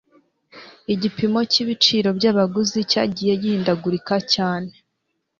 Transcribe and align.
Igipimo 0.93 1.39
cyibiciro 1.51 2.09
byabaguzi 2.17 2.79
cyagiye 2.91 3.33
gihindagurika 3.41 4.15
cyane 4.33 4.71